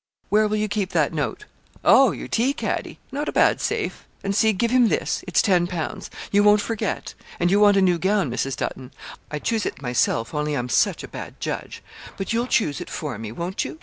[0.29, 1.45] Where will you keep that note?
[1.85, 2.09] Oh!
[2.09, 6.09] your tea caddy, not a bad safe; and see, give him this, it's ten pounds.
[6.31, 8.55] You won't forget; and you want a new gown, Mrs.
[8.55, 8.91] Dutton.
[9.29, 11.83] I'd choose it thyself, only I'm such a bad judge;
[12.17, 13.79] but you'll choose it for me, won't you?